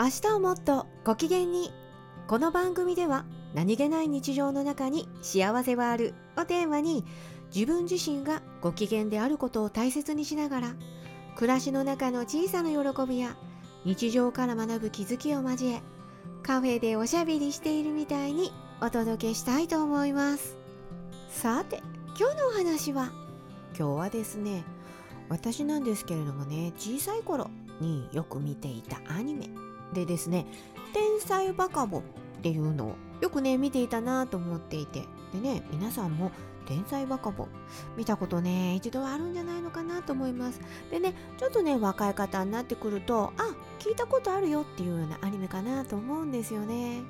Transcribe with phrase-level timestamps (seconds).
[0.00, 1.72] 明日をもっとご機嫌に。
[2.28, 7.04] この番組では何気ない日常の中に幸せはあるをテーマに
[7.52, 10.74] 自分自身がご機嫌であることを大切にしながら
[11.34, 13.36] 暮らしの中の小さな喜びや
[13.84, 15.82] 日常から学ぶ気づきを交え
[16.44, 20.56] カフェでおしゃべりしているみたいにお届けしたいと思います。
[21.28, 21.82] さて
[22.16, 23.10] 今日のお話は？
[23.76, 24.62] 今日はですね
[25.28, 29.50] 私なんですけれどもね小さい頃によく見ていたアニメ。
[29.98, 30.46] でですね
[30.92, 32.02] 「天才バカボ」っ
[32.42, 35.04] ていうのをよくね見ていたなと思っていて。
[35.32, 36.32] でね皆さんも
[36.64, 37.48] 天才バカボ
[37.96, 40.60] 見たことね一度はあるんじゃないのかなと思います。
[40.90, 47.02] でねちょっとね若い方になってくるとあ聞いたことあるよっていうようなアニメかなと思うんですよね。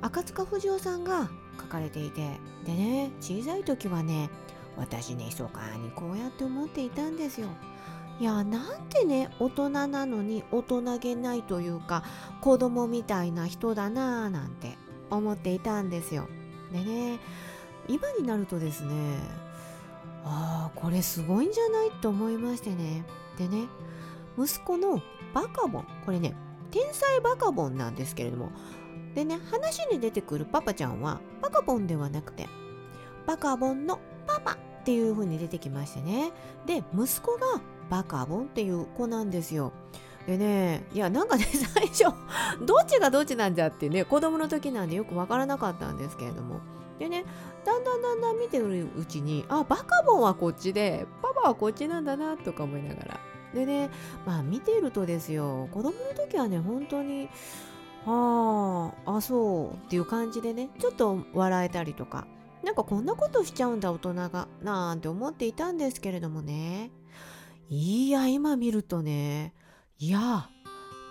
[0.00, 1.30] 赤塚不二夫さんが
[1.60, 2.40] 書かれていて。
[2.64, 4.30] でね小さい時はね
[4.76, 7.48] 私ね密かにこうやって思っていたんですよ。
[8.20, 12.04] いやなんてね大人なのに大人げないというか
[12.40, 14.78] 子供みたいな人だなぁなんて
[15.10, 16.28] 思っていたんですよ。
[16.72, 17.18] でね
[17.88, 19.18] 今になるとですね
[20.24, 23.04] ああこれすごいんじゃないと思いましてね。
[23.36, 23.66] でね
[24.38, 25.00] 息子の
[25.32, 26.34] バカボンこれね
[26.70, 28.50] 天才バカボンなんですけれども
[29.14, 32.48] でね話に出てくるパパちゃんはバカボンではなくて
[33.26, 36.32] バカボンのパパっていう風に出てきましてね。
[36.66, 39.72] で息子がバカボンっていう子なんですよ。
[40.26, 42.04] でねいやなんかね 最初
[42.64, 46.60] どっちがどっちなんじゃってね子供の時なんでよくわからなかったんですけれども。
[46.98, 47.24] でね
[47.64, 53.20] だんだんだんだん見てるうちにあバカボンはこっちでパパはこっちなんだなとか思いながら。
[53.52, 53.90] でね
[54.26, 57.28] まあ見てるとですよ子供の時はね本当に
[58.06, 62.26] あああそうっていう感じでねちょっと笑えたりとか。
[62.64, 66.90] なんかこんなことしちゃうんだ大人がなんて思っていたんですけれどもね。
[67.76, 69.52] いや今見るとね。
[69.98, 70.48] いや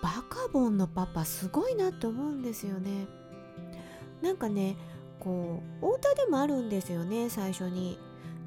[0.01, 3.05] バカボンのパパすごいなって思うんですよね。
[4.21, 4.77] なんかね
[5.19, 7.99] こうお歌でもあるんですよね最初に。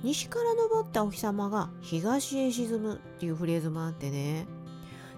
[0.02, 4.46] 西から昇ったお日様が東へ沈むっていうフレーズもあってね。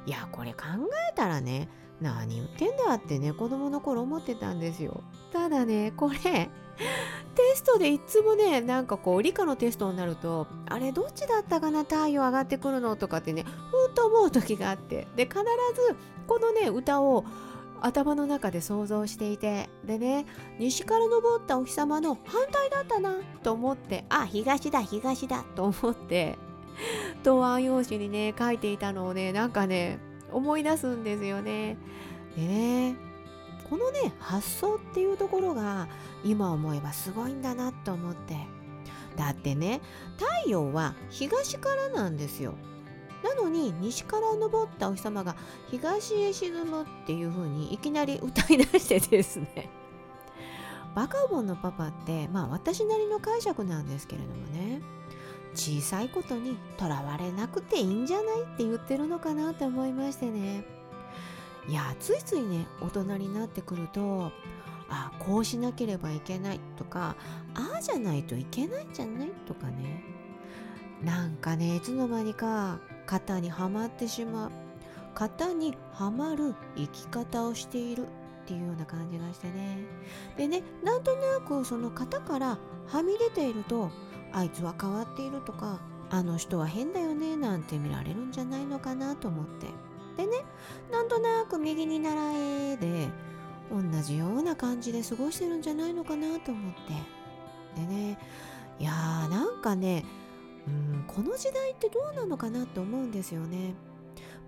[0.05, 0.65] いやこれ考
[1.13, 1.69] えたらね
[2.01, 5.05] 何言ってんだってね子供の頃思ってたんですよ。
[5.33, 15.97] ただねこれテストでいつもねなんかこう理科のテストになるとあれどっちだったかな太陽上がってくるのとかってねふーと思う時があってで必ず
[16.27, 17.25] このね歌を
[17.81, 20.27] 頭の中で想像していてでね
[20.59, 26.37] 西から昇ったお日様の反対だったなと思ってあ東だ東だと思って
[27.23, 29.99] 答案用紙にね書いていたのをねなんかね
[30.33, 31.77] 思い出すんですよね。
[32.37, 33.08] でね
[33.71, 35.89] このね発想っていうところが
[36.25, 38.37] 今思えばすごいんだなと思って。
[39.17, 39.81] だってね
[40.17, 42.55] 太陽は東からなんですよ。
[43.25, 45.35] なのに西から昇ったお日様が
[45.71, 49.69] 東へ沈むっていう風にいきなり歌い出してですね。
[50.95, 54.81] バカボンのパパってまあ私なりの解釈なんですけれどもね。
[55.55, 60.78] 小さいことにとらわれなくていいんじゃないって言ってるのかなと思いましてね。
[61.69, 64.33] いやついついね大人になってくると
[64.89, 67.15] あこうしなければいけないとか
[67.55, 70.03] ああじゃないといけないんじゃないとかね。
[71.05, 74.51] なんかねいつの間にか型にはまってしまう。
[75.15, 78.07] 型にはまる生き方をしているっ
[78.47, 79.79] ていうような感じがしてね。
[80.37, 83.91] でねなんとなくその型からはみ出ていると
[84.33, 85.81] あいつは変わっているとか
[86.11, 89.88] あの人は変だよねなんて見られるんじゃないのかなと思って。
[90.19, 90.45] でね
[90.91, 93.09] なんとなく右に習えで
[93.71, 97.81] 同じような感じで過ごしてるんじゃないのかなと思って。
[97.81, 98.19] でね
[98.81, 100.05] いやーなんかね
[100.67, 103.75] うんこの時代ってどうなのかなと思うんですよね。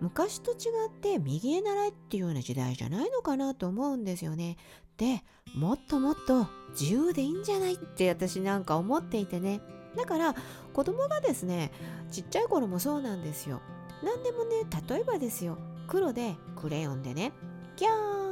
[0.00, 0.54] 昔と違
[0.88, 4.56] って右へ習えっていうような時代じゃないのかなと思うんですよね。
[4.96, 5.22] で
[5.54, 9.60] もっともっと自由でいいんじゃないって私なんか思っていてね。
[9.96, 10.34] だから
[10.72, 11.70] 子供がですね
[12.10, 13.60] ちっちゃい頃もそうなんですよ。
[14.02, 15.58] 何でもね例えばですよ。
[15.88, 17.32] 黒でクレヨンでね
[17.76, 17.88] キャ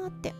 [0.06, 0.34] ーって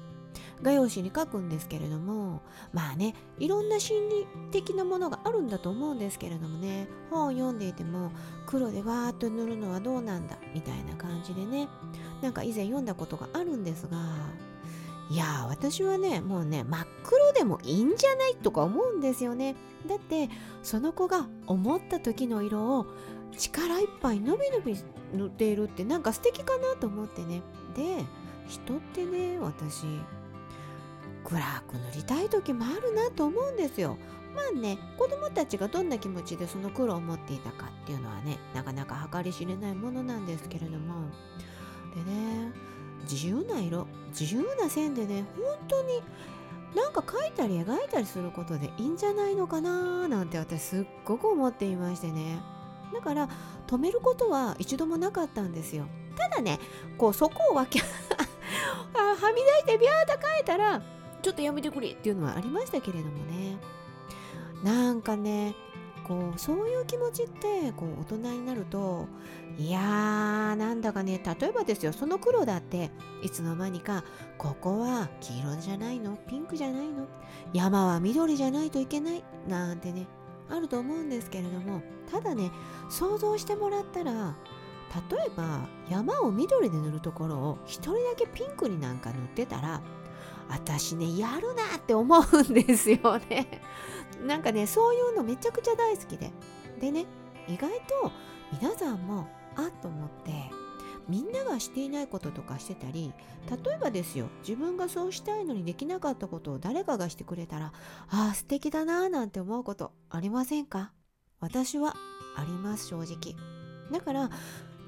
[0.62, 2.42] 画用紙に書くんですけれども
[2.72, 6.88] まあねいろんな心理的なものがあるんだと思うんですけれどもね。
[7.10, 8.12] 本を読んでいても
[8.46, 11.69] 黒でわーっと塗るのはどうなんだみたいな感じでね。
[12.22, 13.98] なんか以前読んだことがあるんですが
[15.10, 19.56] いや私はねもうね真っ黒でもいいんじゃないとか思うんですよね。
[19.87, 20.28] だって
[20.62, 22.87] その子が思った時の色を
[23.37, 24.76] 力いっぱいのびのび
[25.14, 27.43] 塗っているってなんか素敵かなと思ってね。
[27.75, 28.05] で
[28.46, 29.84] 人ってね私
[31.25, 33.96] 暗く塗りたい時もあるなと思うんですよ。
[34.34, 41.08] まあね子供たちがどんな気持ちでその黒を持っていたかっていうのはねなかなか計り知れないものなんですけれども。
[41.94, 42.52] でね
[43.02, 43.86] 自由な色
[44.18, 46.02] 自由な線でね本当に
[46.74, 52.40] なんか描いたり描いたりすることでいいんじゃないのかななんて私すっごく思っていましてね。
[52.92, 53.28] だから
[53.66, 55.86] 止めることは一度もなかったんですよ。
[56.16, 56.58] ただね
[56.96, 57.80] こうそこを分け
[58.92, 60.82] はみ出してビャーと変えたら
[61.22, 63.58] ちょっとやめてくれっていうのはありましたけれどもね。
[64.62, 65.54] なんかね
[66.08, 69.06] こうそういう気持ちってこう大人になると
[69.58, 72.90] いやーなんだかね例えばですよその黒だって
[73.22, 74.05] いつの間にか
[74.38, 77.06] ここは黄色じゃないのピンクじゃないの
[77.52, 80.06] 山は緑じゃないといけないなんてね
[80.49, 82.50] あると思うんですけれどもただね
[82.88, 84.34] 想像してもらったら
[85.11, 89.82] 例えば山を緑で塗るところを一人だけピンクになんか塗ってたら
[90.48, 93.62] 私ねやるなって思うんですよね。
[94.26, 96.32] なんかねそういうのめちゃくちゃ大好きで。
[96.80, 97.06] でね
[97.48, 97.70] 意外
[98.02, 98.12] と
[98.52, 100.50] 皆さんもあっと思って
[101.08, 103.12] みんながしていないこととかしてたり
[103.50, 107.72] 例えばですよ自分がそうしたいのにできなかったことを誰かがしてくれたら
[108.10, 110.92] ああ素敵だなーなんて思うことありませんか？
[111.40, 111.94] 私は
[112.36, 113.34] あります正直。
[113.90, 114.30] だから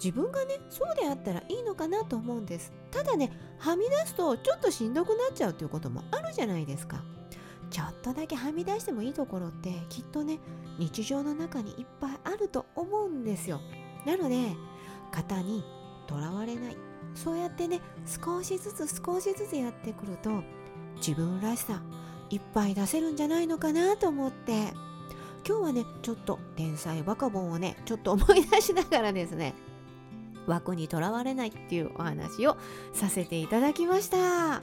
[0.03, 2.73] 自分がねそうであったらいいのかなと思うんです。
[2.91, 7.05] ただねはみ出すとちょっとしんどくなっちゃうということもあるじゃないですか。
[7.71, 10.39] ちょっとだけはみ出してもいいところってきっとね
[10.79, 13.61] 日常の中にいっぱいあると思うんですよ。
[14.07, 14.57] なので
[15.13, 15.63] 型に
[16.07, 16.77] とらわれない。
[17.15, 20.43] そうやってね少しずつ少しずつやってくると
[20.97, 21.83] 自分らしさ
[22.31, 24.73] いっぱい出せるんじゃないのかなと思って。
[25.47, 29.55] 今日はねちょっと天才バカボンをねちょっと思い出しながらですね
[30.51, 32.57] 枠にとらわれないっていうお話を
[32.93, 34.63] させていただきました。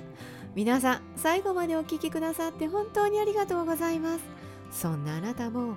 [0.53, 4.23] 皆さん最後までお聴きくださって本当にありがとうございます。
[4.71, 5.75] そんなあなたも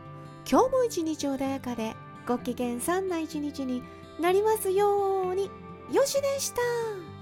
[0.50, 1.94] 今日も一日穏やかで
[2.26, 3.82] ご機嫌さんな一日に
[4.20, 5.50] なりますように。
[5.92, 7.19] よしでした。